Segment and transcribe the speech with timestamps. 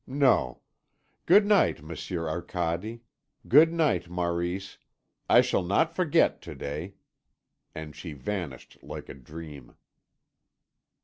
[0.07, 0.61] No.
[1.27, 3.01] Good night, Monsieur Arcade.
[3.47, 4.79] Good night, Maurice.
[5.29, 6.95] I shall not forget to day."
[7.75, 9.75] And she vanished like a dream.